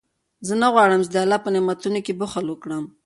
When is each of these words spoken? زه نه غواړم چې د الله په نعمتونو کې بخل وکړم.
زه 0.47 0.53
نه 0.61 0.67
غواړم 0.73 1.01
چې 1.05 1.09
د 1.11 1.17
الله 1.23 1.39
په 1.45 1.49
نعمتونو 1.55 1.99
کې 2.05 2.19
بخل 2.21 2.45
وکړم. 2.49 2.85